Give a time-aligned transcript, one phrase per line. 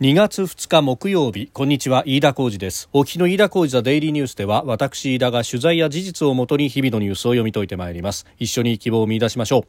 [0.00, 1.48] 2月2日木曜日。
[1.52, 2.88] こんにちは飯田浩二です。
[2.94, 8.24] お日の飯田浩二ザデイリーニュースでは私飯田が取材や事実をもとに日々のニュースを読み解いてまいります。
[8.38, 9.64] 一緒に希望を見出しましょう。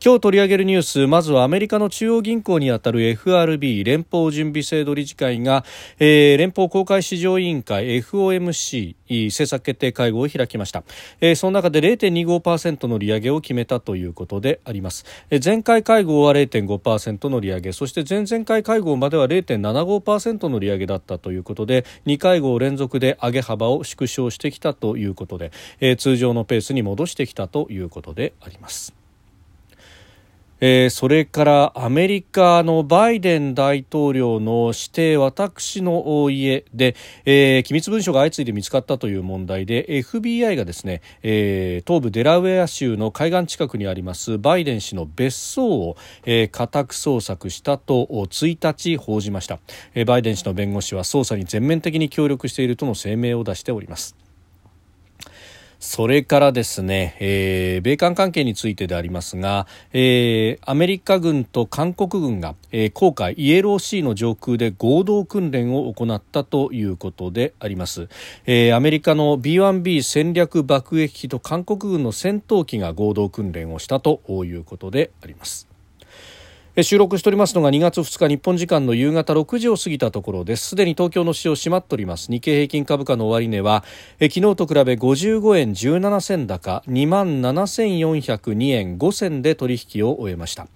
[0.00, 5.64] 今日取り上げるニュースまずはアメリカの中央銀行にあたる FRB 連邦準備制度理事会が、
[5.98, 10.82] えー、連邦公開市場委員会 FOMC 政策決定会合を開きました、
[11.20, 29.03] えー、その中で0.25%の利上げを決めたということであります、えー、前回会合は0.5%の利上げそして前々回会合までは0.75%の利上げだったということで2会合連続で上げ幅を縮小してきたということで、えー、通常のペースに戻してきたということであります。
[30.60, 49.58] えー、それからアメリカのバイデン大統領の指定私の家で、えー、機密文書が相次いで見つかったという問題で FBI がですね、えー、東部デラウェア州の海岸近くにありますバイデン氏の別荘を、えー、家宅捜索したと1日報じました、
[49.94, 54.23] えー、バイデン氏の弁護士は捜査に全面的に協力しているとの声明を出しております。
[55.84, 68.08] それからですね、えー、米韓関係についてでありますが、えー、アメリカ軍と韓国軍が、えー、航海イエローシーの上空で合同訓練を行ったということであります、
[68.46, 75.73] えー、アメリカの B1B 戦略爆撃機と韓国軍の戦闘機が合同訓練をしたということであります。
[76.82, 80.70] 収録しておりますのが2月2日日本時間の夕方6時を過ぎたところです。
[80.70, 82.32] すでに東京の市場閉まっております。
[82.32, 83.84] 日経平均株価の終値は
[84.18, 90.66] 昨日と比べ55円17銭高2万7402円5銭で取引を終えました。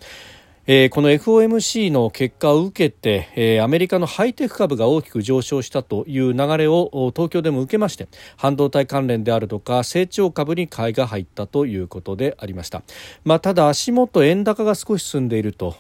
[0.71, 12.83] えー、この FOMC の結果を受けて、えー、アメリカのハイテク株が大きく上昇したという流れを東京でも受けまして半導体関連であるとか成長株に買いが入ったということでありました、
[13.25, 15.71] まあ、ただ足元円高が少し進んでいると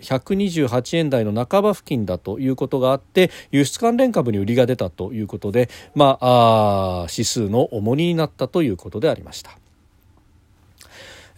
[0.00, 9.56] 128円台の半ば付近だということがあって輸出関連株に売りが出たということで、まあ、あ指数の重荷になったということでありました。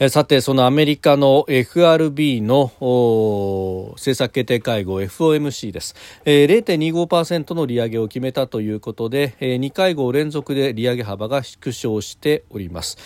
[0.09, 5.95] さて、そのアメリカの FRB の政策決定会合 FOMC です。
[6.25, 12.97] 0.25%の利上げを決めたということで、2会合連続で利上げ幅が縮小しております。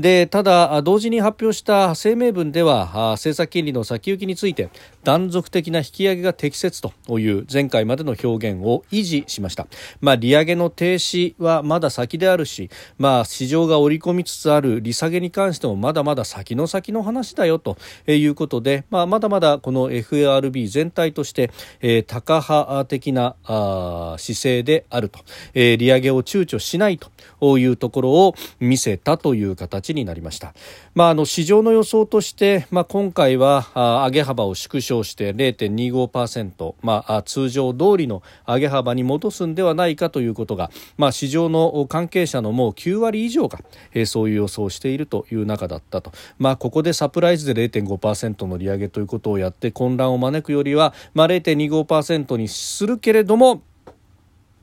[0.00, 4.70] でただ、同時に発表した声明文では政策金利の先行きについて
[5.04, 9.66] 断続的な引き上げが適切という前回までの表現を維持しました、
[10.00, 21.50] まあ、利上げの停止はまだ先であるし、まあ、市場が織り込みつつある利下げに関してもまだまだ先の先の話だよということで、まあ、まだまだこの FRB 全体として、
[21.80, 25.20] えー、高派的なあ姿勢であると、
[25.54, 26.98] えー、利上げを躊躇しない
[27.40, 30.54] というところを見せたという形になりました。
[30.94, 33.66] まあ、あの市場の予想として、まあ、今回は
[34.06, 43.60] 上げ幅を縮小して0.25%、まあ、通常通りの上げ幅に戻すんではないかということが、まあ、市場の関係者のもう9割以上が、
[43.94, 53.62] え、そういう予想をしているという中だったと、まあ、ここでサプライズで0.5%の利上げということをやって混乱を招くよりは、まあ、0.25%にするけれども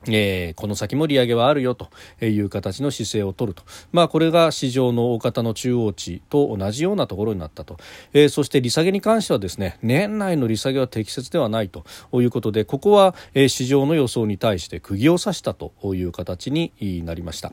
[0.06, 1.88] えー、この先も利上げはあるよと
[2.24, 7.78] いう形の姿勢を取ると、まあ、これが市場の大方の中央値と同じようなところになったと、
[8.12, 16.72] えー、そして利下げに関してはですね年内の利下げは適切ではないということでここは、市場の予想に対して釘を刺したという形に
[17.04, 17.52] なりました。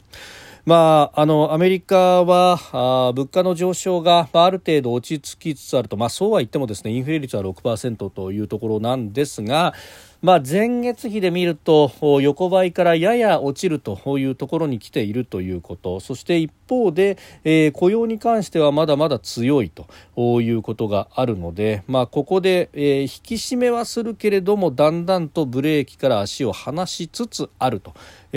[0.66, 9.76] まあ、あのアメリカはあ物価の上昇が、まあ、ある程度落ち着きつつあると、まあ、そうは言ってもですねインフレ率は6%というところなんですが、
[10.26, 16.00] まあ、前月比で見ると横ばいからやや落ちるというところに来ているということ。
[16.00, 19.86] そして一方で、えー、雇用に関してはまだまだ強いと
[20.42, 27.94] いうことがあるので、まあ、ここで、えー、引き締めはするけれどもだんだんとブレーキから足を離しつつあると。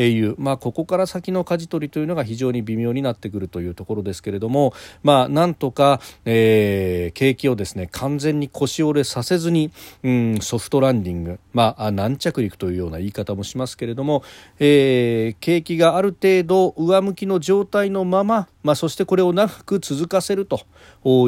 [0.06, 4.72] いう、まあ、ここから先の舵取りというのが非常に微妙になってくるというところですけれども、
[5.02, 9.72] まあ、なんとか、えー、景気をですね完全に腰折れさせずに、
[10.04, 14.22] うん、ソフトランディング、まあ、軟着陸というような言い方もしますけれども、
[14.58, 20.60] えー、景気がある程度上向きの状態のまま、まあ、そしてこれを長く続かせると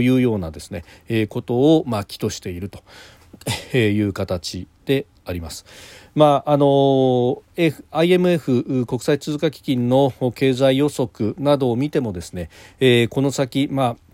[0.00, 2.83] いうようなですね、えー、ことを、まあ、起としていると
[3.77, 5.65] いう形であります。
[6.15, 12.50] まああの IMF 国際通貨基金の経済予測などを見てもですね、
[12.81, 14.10] えー、この先、まあ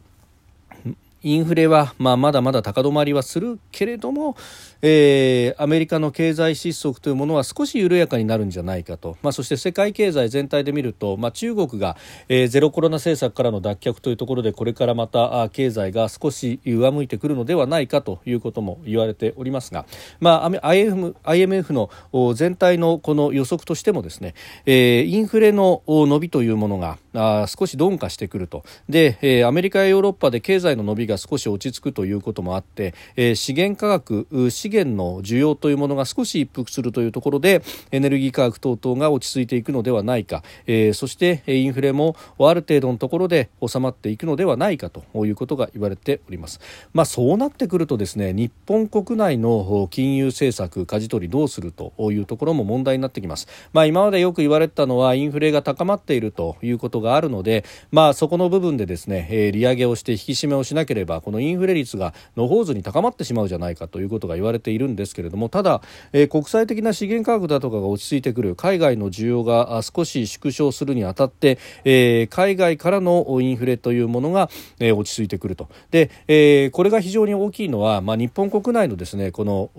[1.27, 4.37] インフレは、まあ、まだまだ高止まりはするけれども、
[4.81, 11.97] えー、アメリカの経済失速というものは少し緩やかになるんじゃないかと、まあ、そして世界経済全体で見ると、まあ、中国が、
[12.29, 19.85] えー、ゼロコロナ政策からの脱却というところでこれからまたあ経済が少し上向いてくるのではないかということも言われておりますが、
[20.21, 21.91] まあ、IMF, IMF の
[22.35, 24.35] 全体のこの予測としてもですね、
[24.65, 28.63] えー、インフレの伸びというものがあ少し鈍化してくると。
[28.89, 46.61] で、えー、アメリカやヨーロッパで経済の伸びが少し落ち着くということもあって、えー、資源価格資源の需要というものが少し一服するというところでエネルギー価格等々が落ち着いていくのではないか、えー、そしてインフレもある程度のところで収まっていくのではないかということが言われております。
[46.93, 53.49] まあ、そうなってくるとですね日本国内の金融政策舵取りどうするというところも問題になってきます。
[53.73, 65.81] まあ、今までよく言われたのはインフレが高まっているということがあるので、まあ、そこの部分でですね、えー、利上げをして引き締めをしなければこのインフレ率がのほうずに高まってしまうじゃないかということが言われているんですけれどもただ、
[66.13, 75.69] えー、国際的な資源価格だとかが落ち着いてくる海外の需要が少し縮小するにあたって、えー、海外からのインフレというものが、えー、落ち着いてくると。
[75.91, 79.71] で、えー、これが非常に大きいのは、まあ、日本国内のですねこの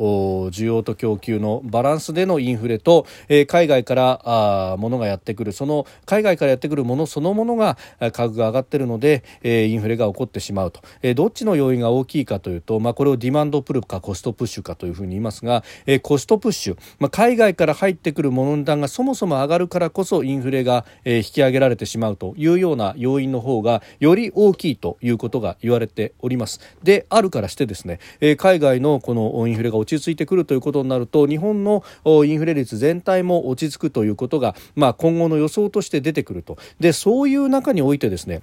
[0.52, 5.52] 需要と供給のバランスでのインフレと、えー、海外からあ物がやってくる。
[5.52, 10.82] その海外からやってくるものそのものが価格が上がっているので、えー、インフレが起こってしまうと、
[11.14, 26.60] どっちの要因が大きいかというと、まあ、これをディマンドプルかコストプッシュかというふうに言いますが、え、コストプッシュ、まあ、海外から入ってくる物の値段がそもそも上がるからこそインフレが、え、引き上げられてしまうというような要因の方がより大きいということが言われております。
[26.84, 36.58] であるからしてですね、え、海外のこのインフレが落ち着いてくるということになると日本のインフレ率全体も落ち着くということが、まあ、今後の予想として出てくると。
[36.80, 38.42] でそういう中においてですね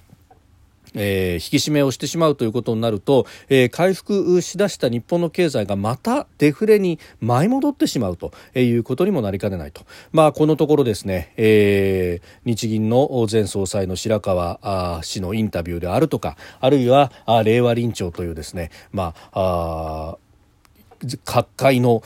[0.95, 17.11] えー、引き締めをしてしまうということになると、えー、回復しだした日本の経済がまたデフレに舞い戻ってしまうということにもなりかねないと、まあ、このところですね、えー、日銀の前総裁の白川氏のインタビューであるとかあるいは
[17.43, 20.17] 令和臨調というですね、まあ
[21.23, 22.01] 各界の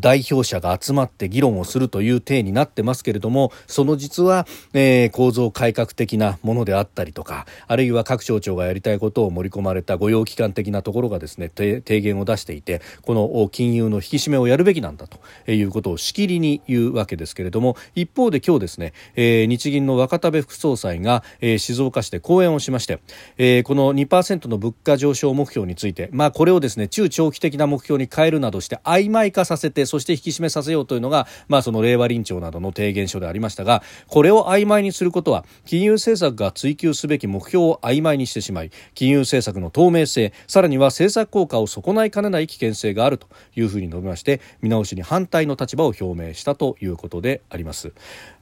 [0.00, 23.00] 代表者が集まって議論をするという体になってますけれどもその実は、えー、構造改革的なものであったりとかあるいは各省庁がやりたいことを盛り込まれた御用機関的なところがですね提言を出していてこの金融の引き締めをやるべきなんだということをしきりに言うわけですけれども一方で今日ですね、えー、日銀の若田部副総裁が、えー、静岡市で講演をしまして、
[23.38, 47.92] えー、この2%の物価上昇目標について、まあ、これをですね中長期的な目標に変えるなどして曖昧化させてそして引き締めさせようというのが、まあ、その令和臨調などの提言書でありましたがこれを曖昧にすることは金融政策が追求すべき目標を曖昧にしてしまい金融政策の透明性さらには政策効果を損ないかねない危険性があるというふうに述べまして見直しに反対の立場を表明したということであります。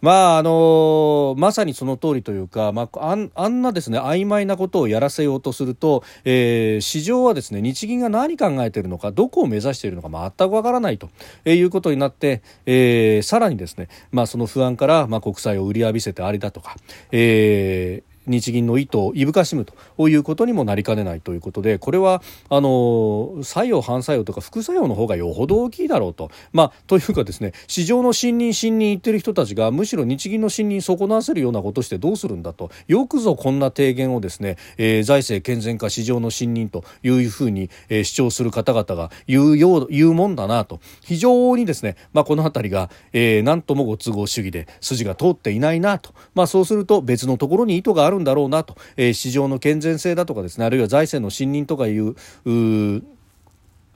[0.01, 11.11] まああのまさにその通りというか、まあ、あんなですね曖昧なことをやらせようとすると、えー、市場はですね日銀が何考えているのかどこを目指しているのか全くわからないと
[11.45, 16.77] いうことになって、えー、さらにですね、まあ、その不安から、まあ、国債を売り浴びせてありだとか、
[17.13, 32.71] えー日銀の意図をいぶかしむということにもなりかねないということでこれはあの作用反作用とか副作用の方がよほど大きいだろうと、まあ、というかですね市場の信任信任言ってる人たちがむしろ日銀の信任損なわせるようなことしてどうするんだと。
[32.87, 40.81] よくぞこんな提言をですね、えー、財政健全化市場の信任というふうに、えー、主張する方々が言うよう言うもんだなと。
[41.03, 52.15] 非常にですね、まあ、この辺りが、えー、何ともご都合主義で筋が通っていないなと、まあ、そうすると別のところに意図があるるんだろうなと、えー、市場の健全性だとかですねあるいは財政の信任とかいう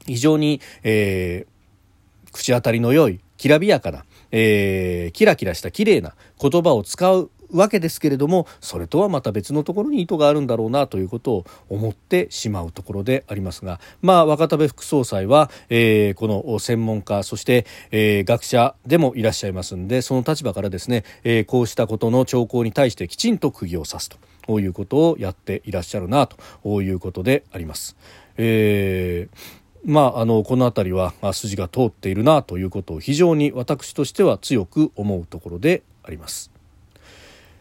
[0.07, 24.11] 非常に、えー、口当たりの良いきらびやかな、えー、キラキラした綺麗な言葉を使うわけですけれどもそれとはまた別のところに意図があるんだろうなということを思ってしまうところでありますが、まあ、若田部副総裁は、えー、この専門家そして、えー、学者でもいらっしゃいますんでその立場からですね、えー、こうしたことの兆候に対してきちんと釘を刺す
[24.47, 27.97] ということをやっていらっしゃるなということであります。
[28.37, 36.58] えーまあ、あのこの辺りは筋が通っているなということを非常に私としては強く思うところであります。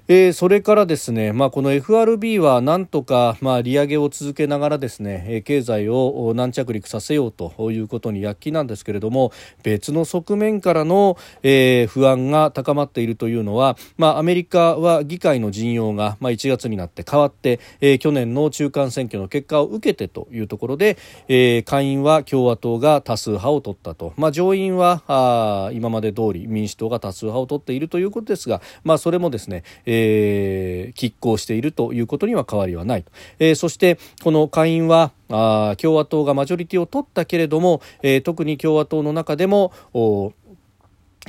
[0.09, 9.33] えー、それからですね、まあ、この FRB はなんとか、まあ、利上げを続けながらですね、経済を軟着陸させようということに躍起なんですけれども
[9.63, 20.97] 別の側面からの、えー、不安が高まっているというのは、まあ、アメリカは議会の陣容が、まあ、1月になって変わって、えー、去年の中間選挙の結果を受けてというところで、
[21.27, 39.73] えー、下院は共和党が多数派を取ったと、まあ、上院はあ今まで通り民主党が多数派を取っているということですが、まあ、それもですね、えーえー、拮抗しているということには変わりはないと、えー、そしてこの下院はあ共和党がマジョリティを取ったけれども、えー、特に共和党の中でも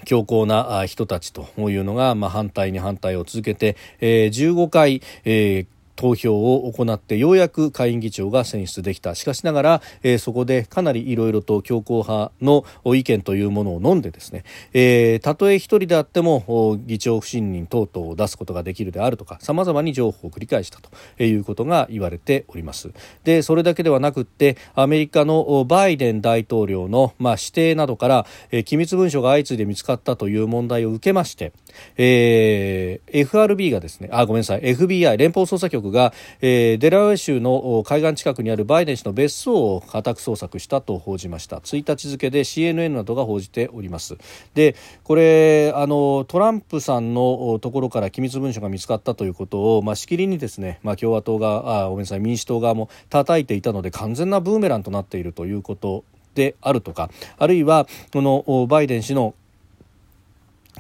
[0.05, 9.17] 強硬な人たちというのが、まあ、反対に反対を続けて、えー、15回、えー投票を行ってようやく下院議長が選出できた。
[9.17, 12.65] しかしながら、えー、そこでかなりいろいろと強硬派の
[12.95, 22.91] 意見というものを飲んでですね、えー、たとえ一人であっても議長不信任等々を出すことができるであるとかさまざまに情報を繰り返したということが言われております。
[23.25, 31.53] でそれだけではなくってアメリカのバイデン大統領の、まあ、指定などから、えー、機密文書が相次いで見つかったという問題を受けまして、
[31.97, 41.59] えー、FRB がですねあごめんなさい FBI 連邦捜査局が、えー、デラウェ州の海岸近くにあるバイデン氏の別荘を家宅捜索したと報じました。
[41.59, 44.17] 1日付で CNN などが報じております。
[44.55, 56.05] でこれあのトランプさんのところから機密文書が見つかったということを、まあ、しきりにですね、まあ、共和党があごめんなさい民主党側も叩いていたので完全なブーメランとなっているということ
[56.35, 59.35] であるとかあるいはこのバイデン氏の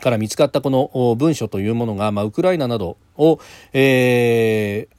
[0.00, 3.40] から見つかったこの文書というものが、まあ、ウクライナなどを、
[3.72, 4.97] えー、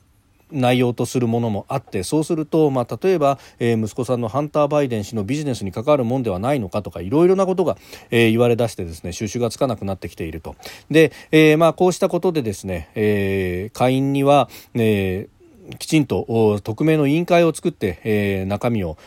[0.52, 7.78] 内容とするものもあってそうすると、まあ、例えば、えー、息子さんのハンター・バイデン氏のビジネスに関わるもんではないのかとかいろいろなことが、
[8.12, 10.56] えー、言われ出してですね収拾がつかなくなってきていると。
[10.90, 18.98] で、えーまあ、こうしたことでですね、えー、下院には、えー、きちんと匿名の委員会を作って、えー、中身を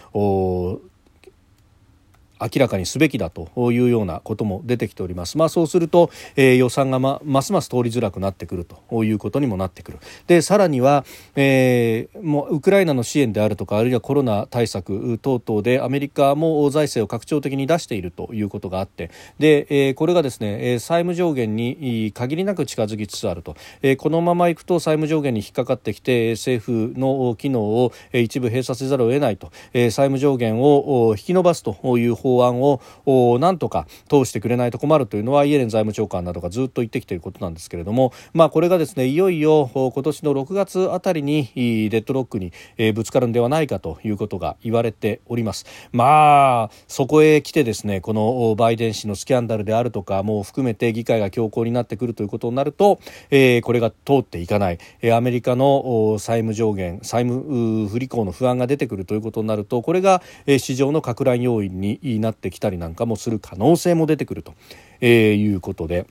[2.43, 5.39] 明らかにすべきだというようなことも出てきております。
[5.39, 9.99] まあ、そうすると、えー、予算がまますます通りづらくなってくるということにもなってくる。
[10.27, 11.05] でさらには、
[11.37, 42.53] えー、もうウクライナの支援であるとかあるいはコロナ対策等々でアメリカも財政を拡張的に出しているということがあってで、えー、これがですね債務上限に限りなく近づきつつあると、えー、このままいくと債務上限に引っかかってきて政府の機能を一部閉鎖せざるを得ないと、えー、債務上限を引き延ばすという法法案をなんとか通してくれないと困るというのはイエレン財務長官などがずっと言ってきていることなんですけれども、まあ、これがですねいよいよ今年の6月あたりにデッドロックに
[42.93, 45.67] ぶつかるんではないかということが言われております。
[45.93, 64.55] まあそこへ来てですねこのバイデン氏のスキャンダルであるとかも含めて議会が強硬になってくるということになると、えー、これが通っていかない、えアメリカの債務上限債務不履行の不安が出てくるということになるとこれがえ市場の拡乱要因になってきたりなんかもする可能性も出てくると、
[65.01, 66.07] えー、いうことで。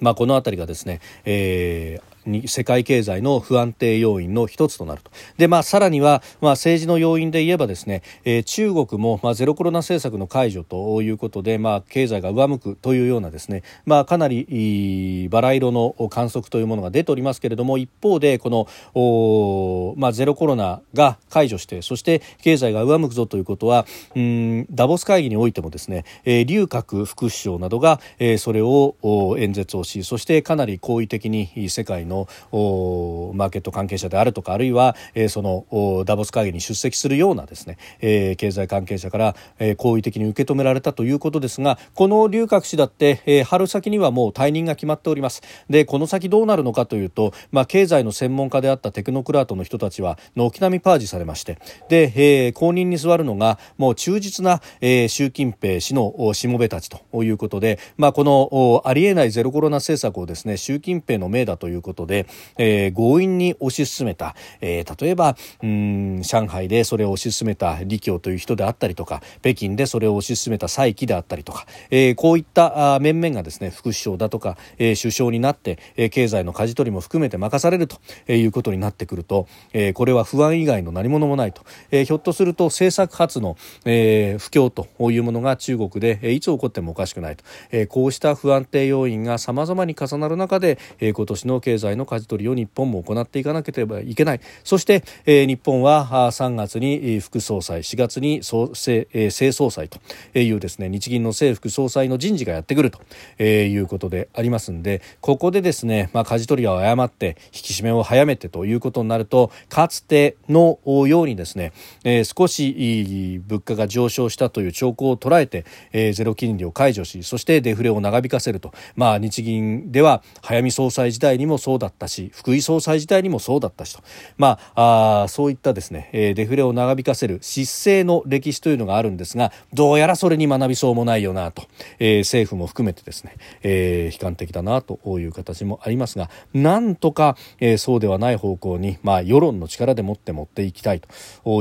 [0.00, 5.10] まあ、この辺りがですね、えー、に世界経済の不安定要因の一つとなると。
[5.36, 28.96] で、まあ、さらには、まあ、政治の要因で言えばですね、えー、中国も、まあ、ゼロコロナ政策の解除ということで、まあ、経済が上向くというようなですね、まあ、かなりバラ色の観測というものが出ておりますけれども一方でこの、まあ、ゼロコロナが解除してそして経済が上向くぞということはうんダボス会議においてもですね、えー、劉鶴副首相などが、えー、それを
[29.38, 45.42] 演説をしそしてかなり好意的に世界ののマーケット関係者であるとかあるいは、えー、そのダボス会議に出席するようなですね、えー、経済関係者から、えー、好意的に受け止められたということですがこの龍角氏だって、えー、春先にはもう退任が決まっております。
[45.68, 62.26] でこの先どうなるのかというと、まあ、経済の専門家であったテクノクラートの人たちは軒並みパージされましてで、えー、後任に座るのがもう忠実な、えー、習近平氏のしもべたちということで、まあ、このありえないゼロコロナ政策をですね習近平の命だということことで、
[62.58, 77.98] えー、強引に推し進めた、えー、例えばうん上海でそれを推し進めた李強という人であったりとか北京でそれを推し進めた蔡奇であったりとか、えー、こういった面々がですね副首相だとか、えー、首相になって、えー、経済の舵取りも含めて任されると
[78.30, 94.40] いうことになってくると、えー、これは不安以外の何者もないと、えー、ひょっとすると政策発の、えー、不況というものが中国で、えー、いつ起こってもおかしくないと、えー、こうした不安定要因が様々に重なる中で、えー、今年の経済際の舵取りを日本も行っていかなければいけない。
[94.62, 99.98] そして、えー、日本は3月に副総裁4月に総正,、えー、正総裁と
[100.38, 103.00] いうですね日銀の正副総裁の人事がやってくると、
[103.38, 111.72] えー、いうことでありますんでここでですね、まあ、舵取りを誤って引き締めを早めてということになるとかつてのようにですね、
[112.04, 124.02] えー、少し物価が上昇したという兆候を捉えて、えー、ゼロ金利を解除しそしてデフレを長引かせると、まあ、日銀では早見総裁時代にもそうだったし福井総裁時代にもそうだったしと、
[124.38, 131.64] まあ、あそういったですね、え、デフレを長引かせる失勢の歴史というのがあるんですがどうやらそれに学びそうもないよなと、
[131.98, 141.08] えー、政府も含めてですね、えー、悲観的だなという形もありますがなんとか、えー、そうではない方向に、まあ、世論の力でもって持っていきたいと。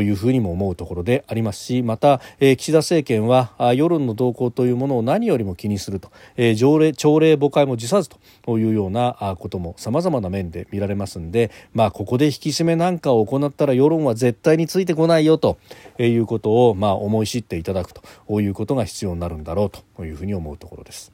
[0.04, 15.58] いうふうにも思うところでありますしまた、えー、岸田政権は世論の動向というものを何よりも気にすると、えー、条例朝令暮改も辞さずというようなこともさまざまな面で見られますんで、まあ、ここで引き締めなんかを行ったら世論は絶対についてこないよと
[15.98, 18.04] いうことを、まあ、思い知っていただくと
[18.42, 21.12] いうことが必要になるんだろうというふうに思うところです。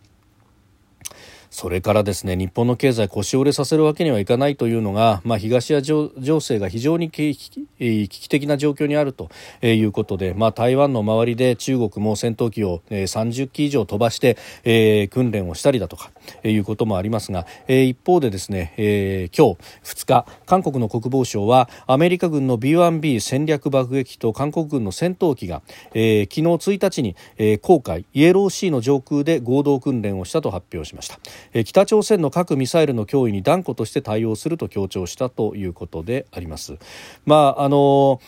[1.50, 9.30] それからですね日本の経済腰折れさせるわけにはいかないというのが、まあ、東アジア情勢が非常に危機的な状況にあると
[9.62, 16.12] いうことで、まあ、台湾の周りで中国も戦闘機を30機以上飛ばして、えー、訓練をしたりだとか
[16.44, 25.62] いうこともありますが、えー、一方でですね、えー、今日2日韓国の国防省はアメリカ軍の B1B 戦略爆撃と韓国軍の戦闘機が、
[25.94, 31.20] えー、昨日1日に、えー、航海イエローシーの上空で合同訓練をしたと発表しました。
[31.66, 36.78] 北朝鮮の核・ミサイルの脅威に断固として対応すると強調したということであります。
[37.26, 38.22] まああの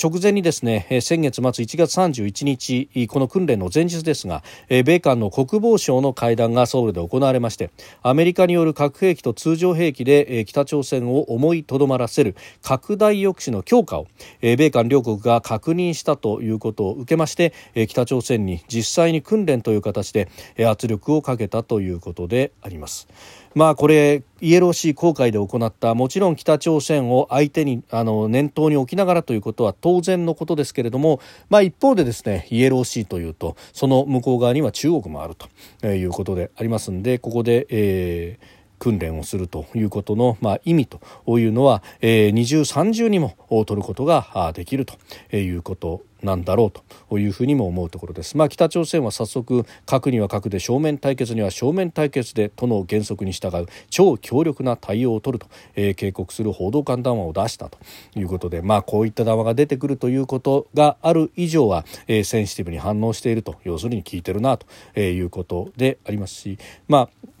[0.00, 7.70] 直前にですね先月末1月31日この訓練の前日ですが米韓の国防省の会談がソウルで行われまして
[8.02, 14.08] アメリカによる核兵器と通常兵器で北朝鮮を思いとどまらせる拡大抑止の強化を
[14.42, 17.54] 米韓両国が確認したということを受けまして
[17.88, 20.28] 北朝鮮に実際に訓練という形で
[20.66, 23.08] 圧力をかけたということであります。
[23.54, 35.34] まあこれイエローシー公開で行ったもちろん北朝鮮を相手にあの念頭に置きながらということは当然のことですけれども、まあ、一方でですねイエローシーというとその向こう側には中国もある
[35.80, 41.00] ということでありますんでここで、えー訓練をするということの、まあ、意味と
[41.38, 44.96] いうのは、えー、二重三重にも取ることができると
[45.36, 46.70] いうことなんだろう
[47.08, 48.36] というふうにも思うところです。
[48.36, 57.78] まあ、北朝鮮は早速核には核で正面対決には正面対決でとの原則に従う超強力な対応を取ると、えー、警告する報道官談話を出したと
[58.14, 64.66] いうことで、まあ、こういった談話が出てくるということがある以上は、えー、センシティブに反応していると要するに聞いてるなと
[65.00, 67.31] いうことでありますし、まあ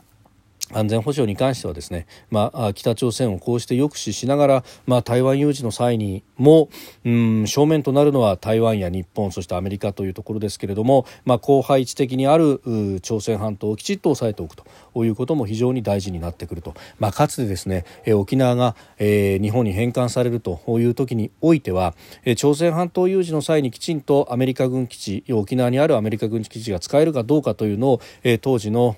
[0.72, 6.68] 安全保障に関してはですね、まあ、北朝鮮をこうして抑止しながら、まあ、台湾有事の際にも、
[7.04, 12.60] うん、正面となるのは台湾や日本そしてアメリカというところですけれども、まあ、広範位置的にある
[13.02, 14.64] 朝鮮半島をきちっと押さえておくと
[15.04, 28.96] いうことも非常に大事になってくると、まあ、かつてですね、え沖縄が、えー、日本に返還されるという時においては、え朝鮮半島有事の際にきちんとアメリカ軍基地沖縄にあるアメリカ軍基地が使えるかどうかというのを、えー、当時の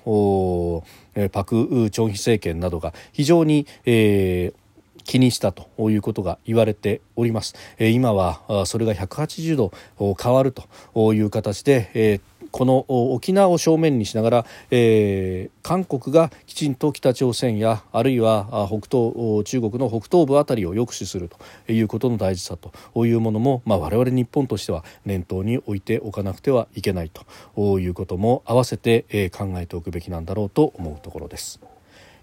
[1.31, 4.65] パク・チョンヒ政権などが非常に、えー
[5.05, 7.55] 気にしたということが言われております。
[7.79, 9.71] 今はそれが180度
[10.19, 12.19] 変わるという形で、
[12.55, 27.11] この沖縄を正面にしながら、えー、韓国がきちんと北朝鮮やあるいは北東中国の北東部あたりを抑止するということの大事さというものも、まあ、我々日本としては念頭に置いておかなくてはいけない
[27.57, 31.59] ということも併せて、え、考えておくべきなんだろうと思うところです。